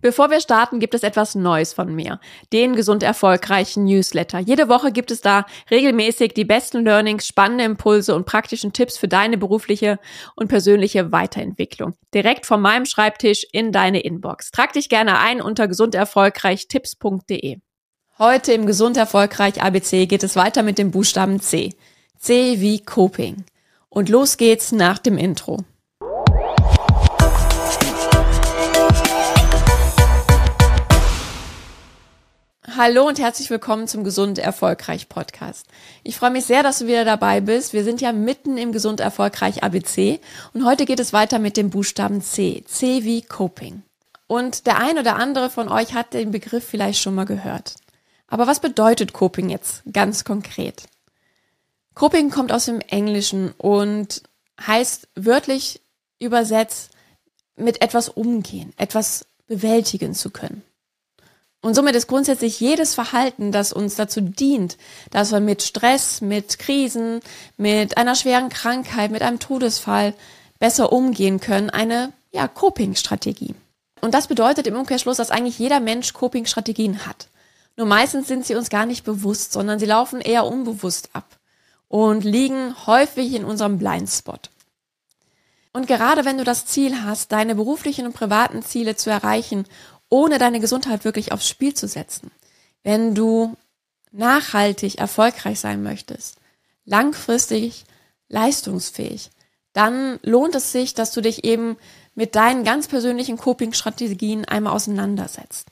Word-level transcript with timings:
Bevor 0.00 0.30
wir 0.30 0.40
starten, 0.40 0.80
gibt 0.80 0.94
es 0.94 1.02
etwas 1.02 1.34
Neues 1.34 1.74
von 1.74 1.94
mir. 1.94 2.20
Den 2.52 2.74
gesund 2.74 3.02
erfolgreichen 3.02 3.84
Newsletter. 3.84 4.38
Jede 4.38 4.68
Woche 4.68 4.92
gibt 4.92 5.10
es 5.10 5.20
da 5.20 5.44
regelmäßig 5.70 6.32
die 6.32 6.46
besten 6.46 6.84
Learnings, 6.84 7.26
spannende 7.26 7.64
Impulse 7.64 8.14
und 8.14 8.24
praktischen 8.24 8.72
Tipps 8.72 8.96
für 8.96 9.08
deine 9.08 9.36
berufliche 9.36 9.98
und 10.36 10.48
persönliche 10.48 11.12
Weiterentwicklung. 11.12 11.94
Direkt 12.14 12.46
von 12.46 12.62
meinem 12.62 12.86
Schreibtisch 12.86 13.46
in 13.52 13.72
deine 13.72 14.00
Inbox. 14.00 14.50
Trag 14.50 14.72
dich 14.72 14.88
gerne 14.88 15.18
ein 15.18 15.42
unter 15.42 15.68
gesunderfolgreichtipps.de. 15.68 17.58
Heute 18.18 18.52
im 18.52 18.66
Gesund 18.66 18.96
Erfolgreich 18.96 19.62
ABC 19.62 20.06
geht 20.06 20.22
es 20.22 20.36
weiter 20.36 20.62
mit 20.62 20.78
dem 20.78 20.90
Buchstaben 20.90 21.40
C. 21.40 21.74
C 22.18 22.60
wie 22.60 22.80
Coping. 22.80 23.44
Und 23.88 24.08
los 24.08 24.36
geht's 24.36 24.72
nach 24.72 24.98
dem 24.98 25.18
Intro. 25.18 25.64
Hallo 32.82 33.06
und 33.06 33.18
herzlich 33.18 33.50
willkommen 33.50 33.88
zum 33.88 34.04
Gesund 34.04 34.38
Erfolgreich 34.38 35.10
Podcast. 35.10 35.66
Ich 36.02 36.16
freue 36.16 36.30
mich 36.30 36.46
sehr, 36.46 36.62
dass 36.62 36.78
du 36.78 36.86
wieder 36.86 37.04
dabei 37.04 37.42
bist. 37.42 37.74
Wir 37.74 37.84
sind 37.84 38.00
ja 38.00 38.10
mitten 38.10 38.56
im 38.56 38.72
Gesund 38.72 39.00
Erfolgreich 39.00 39.62
ABC 39.62 40.18
und 40.54 40.64
heute 40.64 40.86
geht 40.86 40.98
es 40.98 41.12
weiter 41.12 41.38
mit 41.38 41.58
dem 41.58 41.68
Buchstaben 41.68 42.22
C. 42.22 42.64
C 42.66 43.04
wie 43.04 43.20
Coping. 43.20 43.82
Und 44.26 44.66
der 44.66 44.78
ein 44.78 44.98
oder 44.98 45.16
andere 45.16 45.50
von 45.50 45.68
euch 45.68 45.92
hat 45.92 46.14
den 46.14 46.30
Begriff 46.30 46.66
vielleicht 46.66 47.02
schon 47.02 47.14
mal 47.14 47.26
gehört. 47.26 47.74
Aber 48.28 48.46
was 48.46 48.60
bedeutet 48.60 49.12
Coping 49.12 49.50
jetzt 49.50 49.82
ganz 49.92 50.24
konkret? 50.24 50.84
Coping 51.92 52.30
kommt 52.30 52.50
aus 52.50 52.64
dem 52.64 52.80
Englischen 52.80 53.52
und 53.58 54.22
heißt 54.58 55.06
wörtlich 55.16 55.82
übersetzt 56.18 56.92
mit 57.56 57.82
etwas 57.82 58.08
umgehen, 58.08 58.72
etwas 58.78 59.26
bewältigen 59.48 60.14
zu 60.14 60.30
können. 60.30 60.62
Und 61.62 61.74
somit 61.74 61.94
ist 61.94 62.06
grundsätzlich 62.06 62.58
jedes 62.58 62.94
Verhalten, 62.94 63.52
das 63.52 63.72
uns 63.72 63.94
dazu 63.94 64.22
dient, 64.22 64.78
dass 65.10 65.30
wir 65.30 65.40
mit 65.40 65.62
Stress, 65.62 66.22
mit 66.22 66.58
Krisen, 66.58 67.20
mit 67.58 67.98
einer 67.98 68.14
schweren 68.14 68.48
Krankheit, 68.48 69.10
mit 69.10 69.22
einem 69.22 69.38
Todesfall 69.38 70.14
besser 70.58 70.92
umgehen 70.92 71.40
können, 71.40 71.68
eine 71.68 72.12
ja, 72.32 72.48
Coping-Strategie. 72.48 73.54
Und 74.00 74.14
das 74.14 74.26
bedeutet 74.26 74.66
im 74.66 74.76
Umkehrschluss, 74.76 75.18
dass 75.18 75.30
eigentlich 75.30 75.58
jeder 75.58 75.80
Mensch 75.80 76.14
Coping-Strategien 76.14 77.06
hat. 77.06 77.28
Nur 77.76 77.86
meistens 77.86 78.28
sind 78.28 78.46
sie 78.46 78.54
uns 78.54 78.70
gar 78.70 78.86
nicht 78.86 79.04
bewusst, 79.04 79.52
sondern 79.52 79.78
sie 79.78 79.86
laufen 79.86 80.20
eher 80.20 80.46
unbewusst 80.46 81.10
ab 81.12 81.38
und 81.88 82.24
liegen 82.24 82.74
häufig 82.86 83.34
in 83.34 83.44
unserem 83.44 83.78
Blindspot. 83.78 84.50
Und 85.72 85.86
gerade 85.86 86.24
wenn 86.24 86.38
du 86.38 86.44
das 86.44 86.66
Ziel 86.66 87.04
hast, 87.04 87.32
deine 87.32 87.54
beruflichen 87.54 88.06
und 88.06 88.12
privaten 88.12 88.62
Ziele 88.62 88.96
zu 88.96 89.10
erreichen 89.10 89.66
ohne 90.10 90.38
deine 90.38 90.60
Gesundheit 90.60 91.04
wirklich 91.04 91.32
aufs 91.32 91.48
Spiel 91.48 91.72
zu 91.72 91.88
setzen. 91.88 92.30
Wenn 92.82 93.14
du 93.14 93.56
nachhaltig 94.12 94.98
erfolgreich 94.98 95.60
sein 95.60 95.82
möchtest, 95.82 96.36
langfristig 96.84 97.84
leistungsfähig, 98.28 99.30
dann 99.72 100.18
lohnt 100.22 100.54
es 100.54 100.72
sich, 100.72 100.94
dass 100.94 101.12
du 101.12 101.20
dich 101.20 101.44
eben 101.44 101.76
mit 102.14 102.34
deinen 102.34 102.64
ganz 102.64 102.88
persönlichen 102.88 103.38
Coping-Strategien 103.38 104.44
einmal 104.44 104.72
auseinandersetzt 104.72 105.68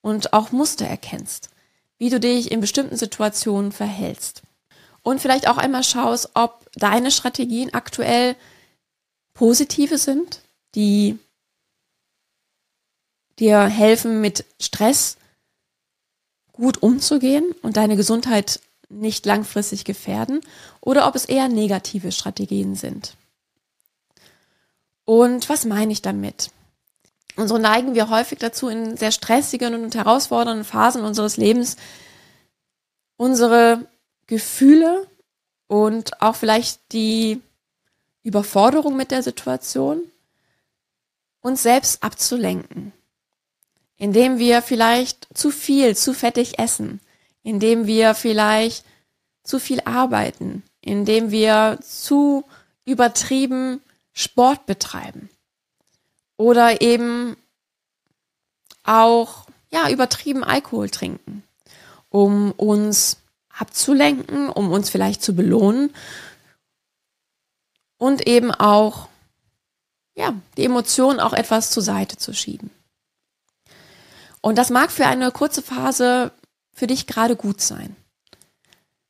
und 0.00 0.32
auch 0.32 0.52
Muster 0.52 0.86
erkennst, 0.86 1.50
wie 1.98 2.10
du 2.10 2.18
dich 2.18 2.50
in 2.50 2.60
bestimmten 2.60 2.96
Situationen 2.96 3.72
verhältst. 3.72 4.42
Und 5.02 5.20
vielleicht 5.20 5.48
auch 5.48 5.58
einmal 5.58 5.84
schaust, 5.84 6.30
ob 6.34 6.66
deine 6.74 7.10
Strategien 7.10 7.74
aktuell 7.74 8.36
positive 9.34 9.98
sind, 9.98 10.40
die 10.74 11.18
dir 13.42 13.64
helfen, 13.64 14.20
mit 14.20 14.44
Stress 14.60 15.16
gut 16.52 16.80
umzugehen 16.82 17.52
und 17.62 17.76
deine 17.76 17.96
Gesundheit 17.96 18.60
nicht 18.88 19.26
langfristig 19.26 19.84
gefährden 19.84 20.40
oder 20.80 21.08
ob 21.08 21.16
es 21.16 21.24
eher 21.24 21.48
negative 21.48 22.12
Strategien 22.12 22.76
sind. 22.76 23.16
Und 25.04 25.48
was 25.48 25.64
meine 25.64 25.92
ich 25.92 26.02
damit? 26.02 26.50
Und 27.34 27.48
so 27.48 27.58
neigen 27.58 27.94
wir 27.94 28.10
häufig 28.10 28.38
dazu, 28.38 28.68
in 28.68 28.96
sehr 28.96 29.10
stressigen 29.10 29.74
und 29.74 29.94
herausfordernden 29.94 30.64
Phasen 30.64 31.02
unseres 31.02 31.36
Lebens 31.36 31.76
unsere 33.16 33.86
Gefühle 34.26 35.06
und 35.66 36.20
auch 36.22 36.36
vielleicht 36.36 36.80
die 36.92 37.40
Überforderung 38.22 38.96
mit 38.96 39.10
der 39.10 39.22
Situation 39.22 40.00
uns 41.40 41.62
selbst 41.62 42.02
abzulenken 42.02 42.92
indem 43.96 44.38
wir 44.38 44.62
vielleicht 44.62 45.28
zu 45.34 45.50
viel, 45.50 45.96
zu 45.96 46.14
fettig 46.14 46.58
essen, 46.58 47.00
indem 47.42 47.86
wir 47.86 48.14
vielleicht 48.14 48.84
zu 49.42 49.58
viel 49.58 49.80
arbeiten, 49.84 50.62
indem 50.80 51.30
wir 51.30 51.78
zu 51.82 52.44
übertrieben 52.84 53.80
Sport 54.12 54.66
betreiben 54.66 55.30
oder 56.36 56.80
eben 56.80 57.36
auch 58.84 59.46
ja 59.70 59.88
übertrieben 59.88 60.44
Alkohol 60.44 60.90
trinken, 60.90 61.44
um 62.08 62.52
uns 62.52 63.18
abzulenken, 63.48 64.48
um 64.48 64.70
uns 64.72 64.90
vielleicht 64.90 65.22
zu 65.22 65.34
belohnen 65.34 65.94
und 67.98 68.26
eben 68.26 68.50
auch 68.50 69.08
ja, 70.14 70.34
die 70.56 70.64
Emotionen 70.64 71.20
auch 71.20 71.32
etwas 71.32 71.70
zur 71.70 71.82
Seite 71.82 72.16
zu 72.16 72.34
schieben. 72.34 72.70
Und 74.42 74.58
das 74.58 74.70
mag 74.70 74.90
für 74.90 75.06
eine 75.06 75.30
kurze 75.30 75.62
Phase 75.62 76.32
für 76.74 76.86
dich 76.86 77.06
gerade 77.06 77.36
gut 77.36 77.60
sein. 77.60 77.96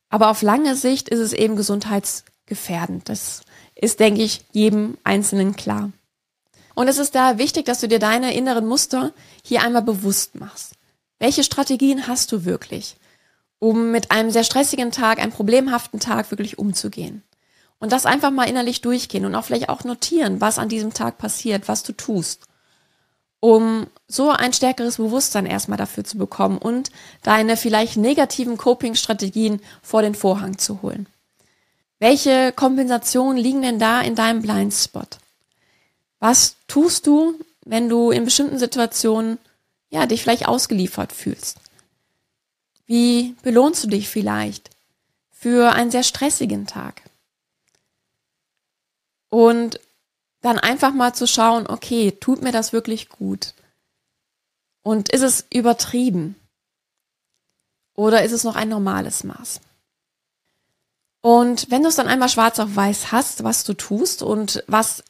Aber 0.09 0.29
auf 0.29 0.43
lange 0.43 0.75
Sicht 0.75 1.09
ist 1.09 1.19
es 1.19 1.33
eben 1.33 1.55
gesundheitsgefährdend. 1.55 3.09
Das 3.09 3.41
ist, 3.75 3.99
denke 3.99 4.21
ich, 4.21 4.45
jedem 4.51 4.97
Einzelnen 5.03 5.55
klar. 5.55 5.91
Und 6.75 6.87
es 6.87 6.99
ist 6.99 7.15
da 7.15 7.39
wichtig, 7.39 7.65
dass 7.65 7.81
du 7.81 7.87
dir 7.87 7.99
deine 7.99 8.35
inneren 8.35 8.67
Muster 8.67 9.11
hier 9.43 9.63
einmal 9.63 9.81
bewusst 9.81 10.35
machst. 10.35 10.73
Welche 11.17 11.43
Strategien 11.43 12.07
hast 12.07 12.31
du 12.31 12.45
wirklich, 12.45 12.95
um 13.57 13.91
mit 13.91 14.11
einem 14.11 14.29
sehr 14.29 14.43
stressigen 14.43 14.91
Tag, 14.91 15.19
einem 15.19 15.31
problemhaften 15.31 15.99
Tag 15.99 16.29
wirklich 16.29 16.59
umzugehen? 16.59 17.23
Und 17.79 17.91
das 17.91 18.05
einfach 18.05 18.31
mal 18.31 18.47
innerlich 18.47 18.81
durchgehen 18.81 19.25
und 19.25 19.33
auch 19.33 19.45
vielleicht 19.45 19.69
auch 19.69 19.83
notieren, 19.83 20.41
was 20.41 20.59
an 20.59 20.69
diesem 20.69 20.93
Tag 20.93 21.17
passiert, 21.17 21.67
was 21.67 21.83
du 21.83 21.93
tust 21.93 22.47
um 23.43 23.87
so 24.07 24.29
ein 24.29 24.53
stärkeres 24.53 24.95
Bewusstsein 24.95 25.45
erstmal 25.45 25.77
dafür 25.77 26.05
zu 26.05 26.17
bekommen 26.17 26.57
und 26.57 26.91
deine 27.23 27.57
vielleicht 27.57 27.97
negativen 27.97 28.55
Coping-Strategien 28.55 29.59
vor 29.81 30.01
den 30.01 30.15
Vorhang 30.15 30.57
zu 30.57 30.81
holen. 30.81 31.07
Welche 31.99 32.53
Kompensationen 32.53 33.37
liegen 33.37 33.61
denn 33.61 33.79
da 33.79 33.99
in 33.99 34.15
deinem 34.15 34.41
Blindspot? 34.41 35.17
Was 36.19 36.55
tust 36.69 37.05
du, 37.05 37.37
wenn 37.65 37.89
du 37.89 38.11
in 38.11 38.23
bestimmten 38.23 38.59
Situationen 38.59 39.37
ja 39.89 40.05
dich 40.05 40.23
vielleicht 40.23 40.47
ausgeliefert 40.47 41.11
fühlst? 41.11 41.57
Wie 42.85 43.35
belohnst 43.43 43.83
du 43.83 43.89
dich 43.89 44.07
vielleicht 44.07 44.69
für 45.33 45.73
einen 45.73 45.91
sehr 45.91 46.03
stressigen 46.03 46.65
Tag? 46.65 47.01
Und 49.27 49.81
dann 50.43 50.59
einfach 50.59 50.93
mal 50.93 51.15
zu 51.15 51.25
schauen, 51.25 51.65
okay, 51.67 52.11
tut 52.11 52.43
mir 52.43 52.51
das 52.51 52.73
wirklich 52.73 53.09
gut? 53.09 53.53
Und 54.83 55.09
ist 55.09 55.21
es 55.21 55.47
übertrieben? 55.51 56.35
Oder 57.95 58.23
ist 58.23 58.33
es 58.33 58.43
noch 58.43 58.57
ein 58.57 58.69
normales 58.69 59.23
Maß? 59.23 59.61
Und 61.21 61.71
wenn 61.71 61.81
du 61.81 61.87
es 61.87 61.95
dann 61.95 62.09
einmal 62.09 62.27
schwarz 62.27 62.59
auf 62.59 62.75
weiß 62.75 63.13
hast, 63.13 63.45
was 63.45 63.63
du 63.63 63.73
tust 63.73 64.21
und 64.21 64.65
was 64.67 65.05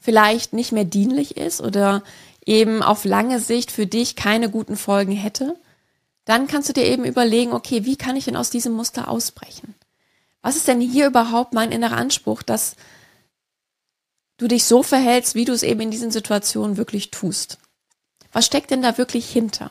vielleicht 0.00 0.52
nicht 0.52 0.72
mehr 0.72 0.84
dienlich 0.84 1.36
ist 1.36 1.60
oder 1.60 2.02
eben 2.44 2.82
auf 2.82 3.04
lange 3.04 3.38
Sicht 3.38 3.70
für 3.70 3.86
dich 3.86 4.16
keine 4.16 4.50
guten 4.50 4.76
Folgen 4.76 5.12
hätte, 5.12 5.56
dann 6.24 6.48
kannst 6.48 6.68
du 6.68 6.72
dir 6.72 6.86
eben 6.86 7.04
überlegen, 7.04 7.52
okay, 7.52 7.84
wie 7.84 7.94
kann 7.94 8.16
ich 8.16 8.24
denn 8.24 8.36
aus 8.36 8.50
diesem 8.50 8.72
Muster 8.72 9.06
ausbrechen? 9.06 9.76
Was 10.40 10.56
ist 10.56 10.66
denn 10.66 10.80
hier 10.80 11.06
überhaupt 11.06 11.52
mein 11.52 11.70
innerer 11.70 11.96
Anspruch, 11.96 12.42
dass 12.42 12.74
du 14.42 14.48
dich 14.48 14.64
so 14.64 14.82
verhältst, 14.82 15.36
wie 15.36 15.44
du 15.44 15.52
es 15.52 15.62
eben 15.62 15.80
in 15.80 15.90
diesen 15.92 16.10
Situationen 16.10 16.76
wirklich 16.76 17.12
tust. 17.12 17.58
Was 18.32 18.44
steckt 18.44 18.72
denn 18.72 18.82
da 18.82 18.98
wirklich 18.98 19.30
hinter? 19.30 19.70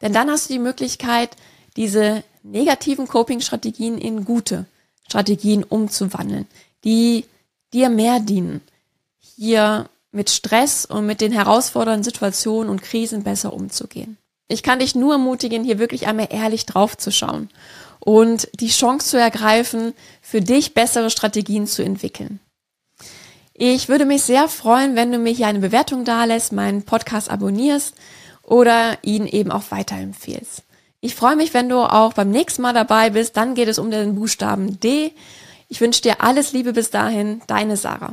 Denn 0.00 0.14
dann 0.14 0.30
hast 0.30 0.48
du 0.48 0.54
die 0.54 0.58
Möglichkeit, 0.58 1.36
diese 1.76 2.24
negativen 2.42 3.06
Coping-Strategien 3.06 3.98
in 3.98 4.24
gute 4.24 4.64
Strategien 5.06 5.62
umzuwandeln, 5.62 6.46
die 6.84 7.26
dir 7.74 7.90
mehr 7.90 8.20
dienen, 8.20 8.62
hier 9.18 9.90
mit 10.10 10.30
Stress 10.30 10.86
und 10.86 11.04
mit 11.04 11.20
den 11.20 11.32
herausfordernden 11.32 12.04
Situationen 12.04 12.70
und 12.70 12.82
Krisen 12.82 13.24
besser 13.24 13.52
umzugehen. 13.52 14.16
Ich 14.48 14.62
kann 14.62 14.78
dich 14.78 14.94
nur 14.94 15.12
ermutigen, 15.12 15.64
hier 15.64 15.78
wirklich 15.78 16.06
einmal 16.06 16.28
ehrlich 16.30 16.64
drauf 16.64 16.96
zu 16.96 17.12
schauen 17.12 17.50
und 18.00 18.48
die 18.58 18.68
Chance 18.68 19.08
zu 19.10 19.20
ergreifen, 19.20 19.92
für 20.22 20.40
dich 20.40 20.72
bessere 20.72 21.10
Strategien 21.10 21.66
zu 21.66 21.82
entwickeln. 21.82 22.40
Ich 23.60 23.88
würde 23.88 24.04
mich 24.04 24.22
sehr 24.22 24.46
freuen, 24.46 24.94
wenn 24.94 25.10
du 25.10 25.18
mir 25.18 25.32
hier 25.32 25.48
eine 25.48 25.58
Bewertung 25.58 26.04
dalässt, 26.04 26.52
meinen 26.52 26.84
Podcast 26.84 27.28
abonnierst 27.28 27.92
oder 28.44 28.96
ihn 29.02 29.26
eben 29.26 29.50
auch 29.50 29.64
weiterempfehlst. 29.70 30.62
Ich 31.00 31.16
freue 31.16 31.34
mich, 31.34 31.54
wenn 31.54 31.68
du 31.68 31.78
auch 31.78 32.12
beim 32.12 32.30
nächsten 32.30 32.62
Mal 32.62 32.72
dabei 32.72 33.10
bist. 33.10 33.36
Dann 33.36 33.56
geht 33.56 33.66
es 33.66 33.80
um 33.80 33.90
den 33.90 34.14
Buchstaben 34.14 34.78
D. 34.78 35.12
Ich 35.68 35.80
wünsche 35.80 36.02
dir 36.02 36.22
alles 36.22 36.52
Liebe 36.52 36.72
bis 36.72 36.90
dahin. 36.90 37.42
Deine 37.48 37.76
Sarah. 37.76 38.12